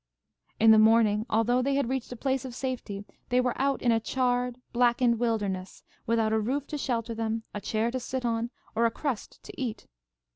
In 0.59 0.71
the 0.71 0.79
morning, 0.79 1.27
although 1.29 1.61
they 1.61 1.75
had 1.75 1.87
reached 1.87 2.11
a 2.11 2.15
place 2.15 2.43
of 2.43 2.55
safety, 2.55 3.05
they 3.29 3.39
were 3.39 3.53
out 3.61 3.83
in 3.83 3.91
a 3.91 3.99
charred, 3.99 4.59
blackened 4.73 5.19
wilderness, 5.19 5.83
without 6.07 6.33
a 6.33 6.39
roof 6.39 6.65
to 6.69 6.77
shelter 6.79 7.13
them, 7.13 7.43
a 7.53 7.61
chair 7.61 7.91
to 7.91 7.99
sit 7.99 8.25
on, 8.25 8.49
or 8.73 8.87
a 8.87 8.89
crust 8.89 9.43
to 9.43 9.61
eat. 9.61 9.85